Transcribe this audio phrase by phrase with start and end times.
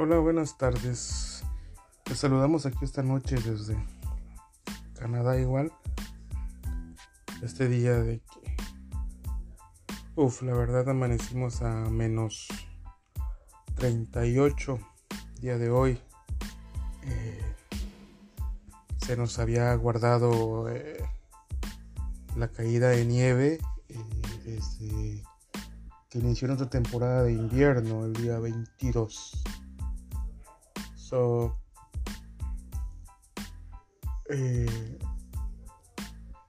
[0.00, 1.42] Hola, buenas tardes.
[2.08, 3.76] Les saludamos aquí esta noche desde
[4.96, 5.72] Canadá igual.
[7.42, 8.56] Este día de que...
[10.14, 12.46] Uf, la verdad amanecimos a menos
[13.74, 14.78] 38
[15.40, 16.00] día de hoy.
[17.02, 17.54] Eh,
[18.98, 21.04] se nos había guardado eh,
[22.36, 23.58] la caída de nieve
[23.88, 24.04] eh,
[24.44, 25.24] desde
[26.08, 29.42] que inició nuestra temporada de invierno el día 22.
[31.08, 31.56] So,
[34.28, 34.98] eh,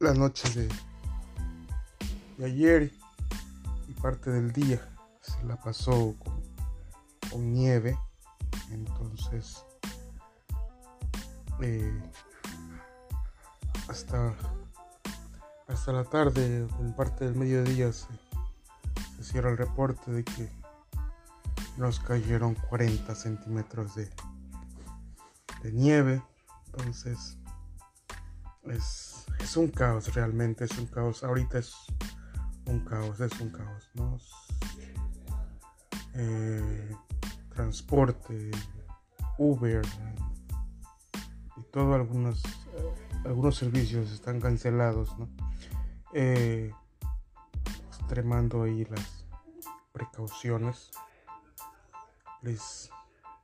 [0.00, 0.68] la noche
[2.36, 2.92] de, ayer
[3.86, 4.80] y parte del día
[5.20, 6.42] se la pasó con,
[7.30, 7.96] con nieve.
[8.72, 9.64] Entonces,
[11.60, 12.02] eh,
[13.86, 14.34] hasta,
[15.68, 18.08] hasta la tarde, en parte del mediodía, se,
[19.16, 20.50] se cierra el reporte de que
[21.76, 24.10] nos cayeron 40 centímetros de,
[25.62, 26.22] de nieve.
[26.66, 27.38] Entonces,
[28.64, 31.24] es, es, un caos realmente, es un caos.
[31.24, 31.74] Ahorita es
[32.66, 34.18] un caos, es un caos, ¿no?
[36.14, 36.96] Eh,
[37.54, 38.50] transporte,
[39.38, 39.82] Uber
[41.56, 42.42] y todo algunos,
[43.24, 45.28] algunos servicios están cancelados, ¿no?
[46.12, 46.72] Eh,
[47.88, 49.24] extremando ahí las
[49.92, 50.90] precauciones.
[52.40, 52.88] Please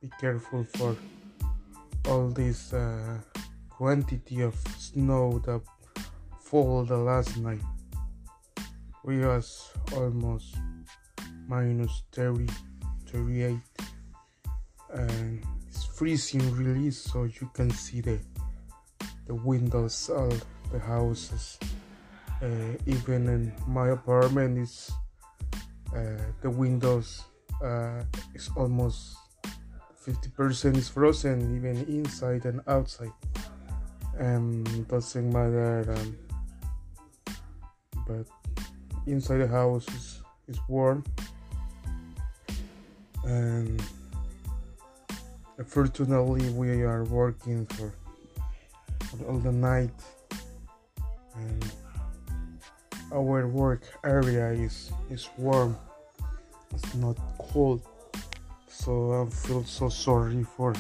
[0.01, 0.97] be careful for
[2.09, 3.19] all this uh,
[3.69, 5.61] quantity of snow that
[6.41, 7.63] fall the last night.
[9.05, 10.57] We was almost
[11.49, 12.47] minus 30,
[13.07, 13.57] 38
[14.95, 18.19] and it's freezing really so you can see the
[19.27, 21.59] the windows of the houses
[22.43, 22.47] uh,
[22.87, 24.91] even in my apartment is
[25.95, 27.23] uh, the windows
[27.63, 28.03] uh,
[28.35, 29.17] is almost
[30.07, 33.13] 50% is frozen even inside and outside.
[34.21, 36.17] Um doesn't matter um,
[38.07, 38.27] but
[39.07, 41.03] inside the house is, is warm.
[43.25, 43.83] And
[45.59, 47.93] unfortunately we are working for,
[49.07, 49.91] for all the night.
[51.35, 51.73] And
[53.13, 55.77] our work area is is warm.
[56.73, 57.83] It's not cold
[58.69, 60.75] so i feel so sorry for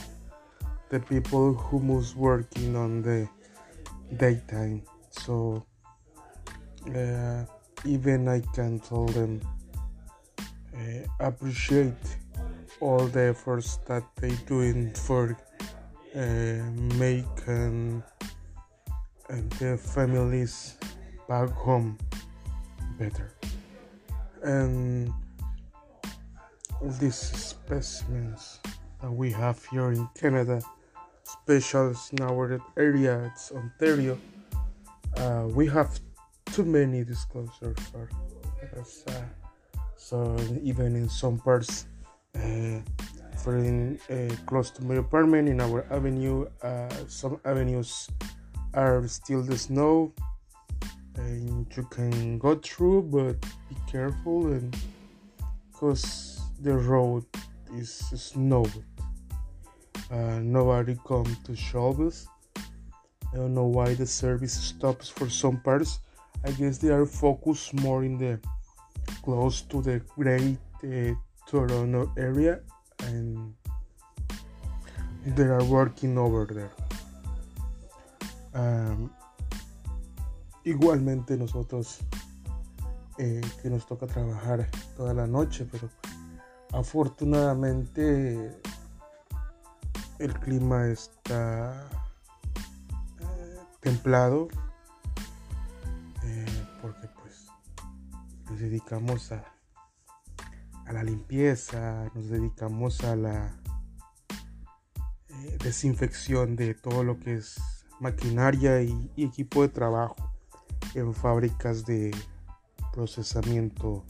[0.90, 3.28] the people who was working on the
[4.16, 4.82] daytime.
[5.10, 5.66] So
[6.94, 7.44] uh,
[7.84, 9.40] even i can tell them
[10.76, 10.80] uh,
[11.20, 12.04] appreciate
[12.80, 15.36] all the efforts that they doing for
[16.14, 16.20] uh,
[16.98, 18.02] making
[19.30, 20.76] uh, their families
[21.28, 21.98] back home
[22.98, 23.32] better.
[24.42, 25.12] And
[26.80, 28.60] all these specimens
[29.00, 30.60] that we have here in Canada
[31.24, 34.18] special in our area it's Ontario.
[35.16, 35.98] Uh, we have
[36.46, 38.08] too many disclosures for
[39.08, 39.12] uh,
[39.96, 41.86] so even in some parts
[42.36, 42.78] uh,
[43.42, 48.08] for in uh, close to my apartment in our avenue uh, some avenues
[48.74, 50.12] are still the snow
[51.16, 54.76] and you can go through but be careful and
[55.72, 57.24] because the road
[57.74, 58.84] is snowed
[60.10, 61.52] uh, nobody come to
[62.06, 62.28] us.
[63.32, 65.98] I don't know why the service stops for some parts.
[66.44, 68.38] I guess they are focused more in the
[69.24, 71.14] close to the great uh,
[71.48, 72.60] Toronto area
[73.02, 73.52] and
[75.26, 76.70] they are working over there.
[78.54, 79.10] Um,
[80.64, 81.98] igualmente nosotros
[83.18, 85.90] eh, que nos toca trabajar toda la noche, pero
[86.72, 88.60] afortunadamente
[90.18, 91.88] el clima está
[93.20, 94.48] eh, templado
[96.24, 97.46] eh, porque pues
[98.48, 99.56] nos dedicamos a
[100.86, 103.56] a la limpieza, nos dedicamos a la
[105.28, 107.56] eh, desinfección de todo lo que es
[108.00, 110.14] maquinaria y, y, equipo de trabajo
[110.94, 112.14] en fábricas de
[112.92, 114.04] procesamiento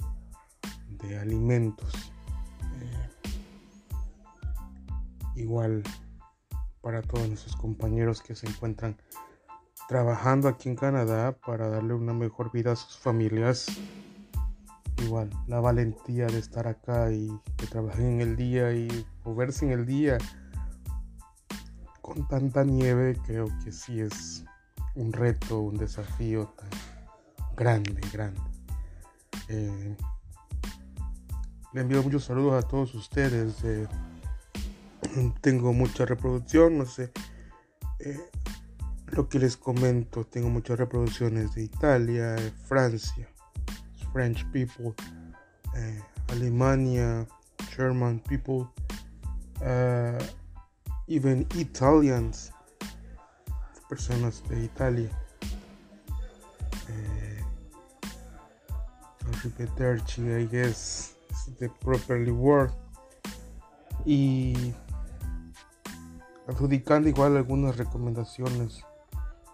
[1.02, 2.12] de alimentos.
[5.36, 5.82] Igual
[6.80, 8.96] para todos nuestros compañeros que se encuentran
[9.88, 13.66] trabajando aquí en Canadá para darle una mejor vida a sus familias
[15.04, 19.72] igual la valentía de estar acá y de trabajar en el día y moverse en
[19.72, 20.18] el día
[22.00, 24.44] con tanta nieve creo que sí es
[24.94, 26.70] un reto, un desafío tan
[27.56, 28.40] grande, grande.
[29.48, 29.96] Eh,
[31.72, 33.86] le envío muchos saludos a todos ustedes de
[35.40, 37.12] tengo mucha reproducción, no sé.
[38.00, 38.18] Eh,
[39.12, 43.28] lo que les comento, tengo muchas reproducciones de Italia, Francia,
[44.12, 44.94] French people,
[45.76, 47.26] eh, Alemania,
[47.76, 48.66] German people,
[49.60, 50.22] uh,
[51.06, 52.52] even Italians,
[53.88, 55.10] personas de Italia.
[56.88, 57.42] Eh,
[60.18, 62.72] I guess, is the properly word.
[64.04, 64.74] Y
[66.46, 68.84] adjudicando igual algunas recomendaciones.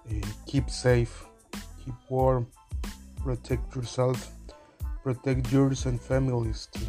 [0.06, 1.10] Eh, keep safe,
[1.84, 2.46] keep warm,
[3.22, 4.30] protect yourself,
[5.02, 6.80] protect yours and families too.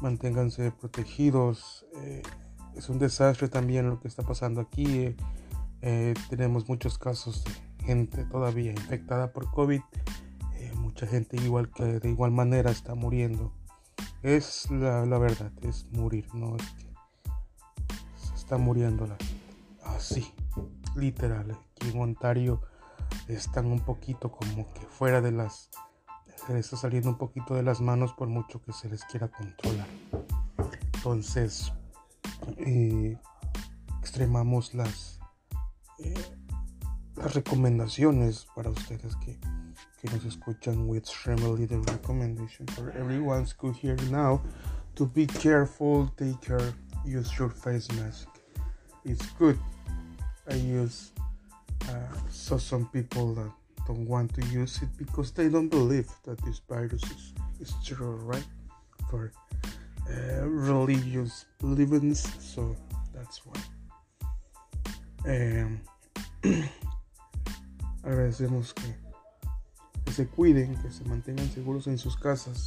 [0.00, 1.86] Manténganse protegidos.
[1.96, 2.22] Eh,
[2.74, 5.14] es un desastre también lo que está pasando aquí.
[5.82, 9.80] Eh, tenemos muchos casos de gente todavía infectada por COVID.
[10.76, 13.52] mucha gente igual que de igual manera está muriendo.
[14.22, 16.89] Es la, la verdad, es morir, no es que
[18.50, 19.44] está muriendo la gente.
[19.84, 20.34] Así,
[20.96, 21.52] literal.
[21.52, 22.60] Aquí en Ontario
[23.28, 25.70] están un poquito como que fuera de las.
[26.34, 29.28] Se les está saliendo un poquito de las manos por mucho que se les quiera
[29.28, 29.86] controlar.
[30.94, 31.72] Entonces,
[32.56, 33.16] eh,
[34.00, 35.20] extremamos las,
[36.00, 36.14] eh,
[37.14, 39.38] las recomendaciones para ustedes que,
[40.00, 40.88] que nos escuchan.
[40.88, 44.42] We extremely the recommendation for everyone's good here now
[44.96, 46.74] to be careful, take care,
[47.04, 48.29] use your face mask.
[49.04, 49.58] It's good.
[50.48, 51.12] I use
[51.88, 51.92] uh,
[52.30, 53.50] so some people that
[53.86, 58.16] don't want to use it because they don't believe that this virus is, is true,
[58.24, 58.46] right?
[59.10, 59.32] For
[60.08, 62.76] uh, religious beliefs, so
[63.14, 63.60] that's why.
[65.26, 65.80] Um,
[68.02, 68.94] agradecemos que,
[70.04, 72.66] que se cuiden, que se mantengan seguros en sus casas.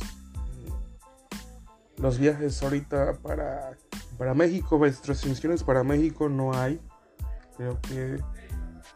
[1.98, 3.78] Los viajes ahorita para
[4.18, 6.80] Para México, restricciones para México no hay.
[7.58, 8.20] Creo que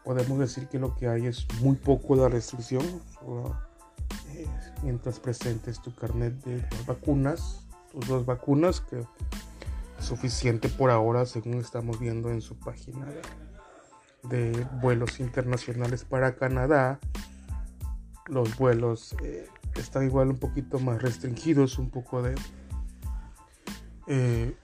[0.04, 2.84] podemos decir que lo que hay es muy poco de restricción.
[4.34, 4.46] Eh,
[4.82, 11.54] mientras presentes tu carnet de vacunas, tus dos vacunas, que es suficiente por ahora, según
[11.54, 13.06] estamos viendo en su página
[14.24, 16.98] de, vuelos internacionales para Canadá.
[18.26, 22.34] Los vuelos eh, están igual un poquito más restringidos, un poco de
[24.06, 24.56] eh,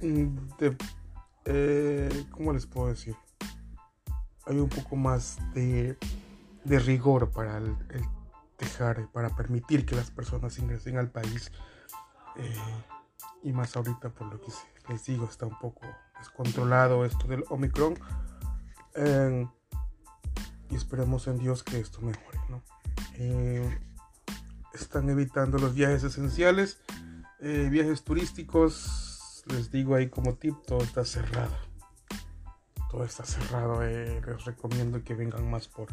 [0.00, 0.76] de,
[1.44, 3.16] eh, ¿cómo les puedo decir?
[4.46, 5.96] Hay un poco más de,
[6.64, 7.76] de rigor para el,
[8.58, 11.52] dejar, para permitir que las personas ingresen al país.
[12.36, 12.56] Eh,
[13.42, 14.52] y más ahorita por lo que
[14.88, 15.86] les digo, está un poco
[16.18, 17.94] descontrolado esto del Omicron.
[20.70, 22.38] y esperemos en Dios que esto mejore.
[22.48, 22.62] ¿no?
[23.14, 23.78] Eh,
[24.72, 26.80] están evitando los viajes esenciales,
[27.40, 29.09] viajes turísticos
[29.46, 31.54] les digo ahí como tip, todo está cerrado.
[32.90, 33.82] Todo está cerrado.
[33.82, 35.88] Eh, les recomiendo que vengan más por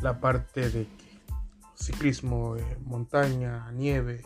[0.00, 0.86] la parte de
[1.74, 4.22] ciclismo, eh, montaña, nieve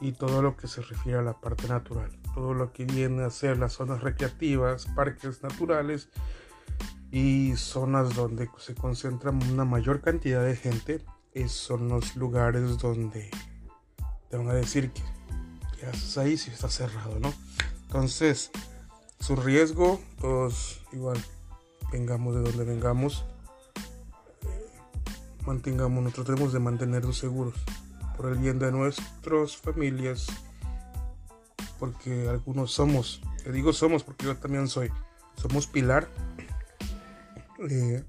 [0.00, 2.10] y todo lo que se refiere a la parte natural.
[2.34, 6.08] Todo lo que viene a ser las zonas recreativas, parques naturales
[7.10, 11.04] y zonas donde se concentra una mayor cantidad de gente.
[11.32, 13.30] Esos son los lugares donde
[14.28, 15.02] te van a decir que
[15.82, 17.32] haces ahí si está cerrado, ¿no?
[17.86, 18.50] Entonces,
[19.20, 21.22] su riesgo, todos igual,
[21.92, 23.24] vengamos de donde vengamos,
[24.42, 24.66] eh,
[25.46, 27.54] mantengamos, nosotros tenemos de mantenernos seguros
[28.16, 30.26] por el bien de nuestras familias,
[31.78, 34.90] porque algunos somos, te digo somos porque yo también soy,
[35.36, 36.08] somos pilar,
[37.70, 38.04] eh,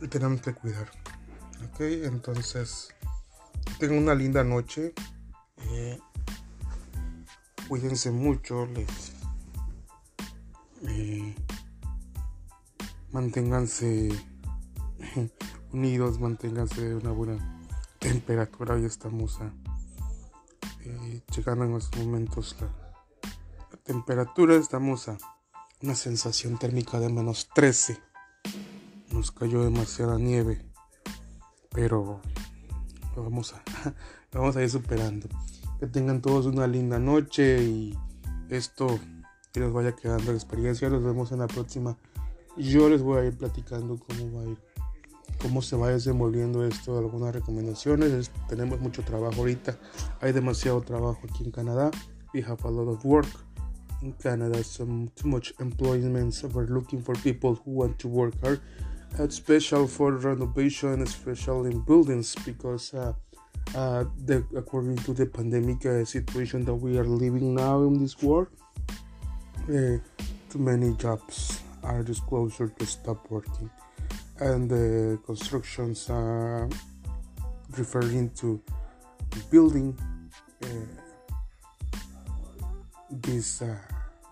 [0.00, 0.90] y tenemos que cuidar,
[1.72, 2.94] ok, entonces,
[3.78, 4.92] tengo una linda noche.
[5.66, 5.98] Eh,
[7.68, 9.12] cuídense mucho, les
[10.82, 11.34] eh,
[13.10, 14.08] manténganse
[15.72, 17.62] unidos, manténganse una buena
[17.98, 18.74] temperatura.
[18.74, 19.52] Hoy estamos a,
[20.84, 22.68] eh, llegando en estos momentos la,
[23.82, 25.16] temperatura, estamos a
[25.82, 27.98] una sensación térmica de menos 13.
[29.10, 30.62] Nos cayó demasiada nieve,
[31.70, 32.20] pero
[33.22, 33.62] vamos a,
[34.32, 35.28] lo vamos a ir superando.
[35.80, 37.96] Que tengan todos una linda noche y
[38.48, 38.98] esto
[39.52, 40.88] que les vaya quedando la experiencia.
[40.88, 41.96] Nos vemos en la próxima.
[42.56, 44.58] Yo les voy a ir platicando cómo va a ir,
[45.40, 48.30] cómo se va desenvolviendo esto, algunas recomendaciones.
[48.48, 49.78] tenemos mucho trabajo ahorita.
[50.20, 51.90] Hay demasiado trabajo aquí en Canadá.
[52.34, 53.28] We have a lot of work
[54.02, 54.62] in Canada.
[54.64, 56.34] Some too much employment.
[56.34, 58.60] So we're looking for people who want to work hard.
[59.16, 62.94] That's special for renovation, special in buildings because.
[62.94, 63.12] Uh,
[63.74, 68.20] uh, the, according to the pandemic uh, situation that we are living now in this
[68.22, 68.48] world,
[69.68, 69.98] uh,
[70.48, 73.70] too many jobs are disclosure to stop working,
[74.40, 76.68] and the constructions are
[77.76, 78.60] referring to
[79.50, 79.96] building
[80.62, 80.66] uh,
[83.10, 83.76] this uh,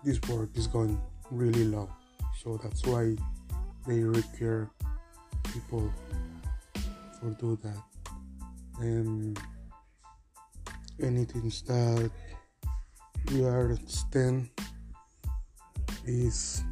[0.03, 1.89] this work is going really low,
[2.41, 3.15] so that's why
[3.87, 4.69] they require
[5.53, 5.91] people
[7.19, 7.81] for do that.
[8.79, 9.39] And
[11.01, 12.11] anything that
[13.31, 14.49] you are stand
[16.05, 16.63] is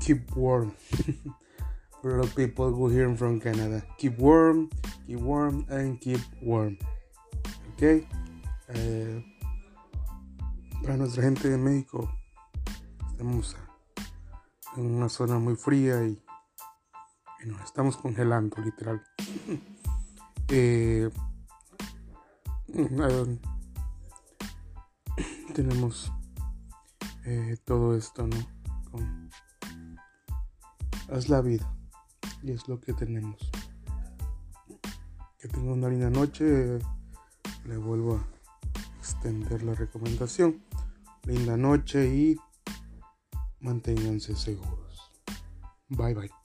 [0.00, 0.74] keep warm.
[2.02, 4.70] For the people who hear from Canada keep warm
[5.06, 6.78] keep warm and keep warm.
[7.74, 8.08] Ok
[8.68, 9.24] eh,
[10.82, 12.10] para nuestra gente de México
[13.10, 13.54] estamos
[14.76, 16.22] en una zona muy fría y,
[17.46, 19.02] nos estamos congelando literal
[20.48, 21.10] eh,
[25.54, 26.12] tenemos
[27.24, 28.36] eh, todo esto, ¿no?
[28.90, 29.30] Con,
[31.10, 31.70] es la vida
[32.42, 33.50] y es lo que tenemos.
[35.38, 36.78] Que tenga una linda noche.
[37.66, 40.62] Le vuelvo a extender la recomendación.
[41.24, 42.36] Linda noche y
[43.60, 45.10] manténganse seguros.
[45.88, 46.39] Bye bye.